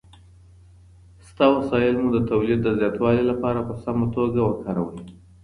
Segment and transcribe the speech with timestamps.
[1.25, 4.99] شته وسايل مو د توليد د زياتوالي لپاره په سمه توګه وکاروئ.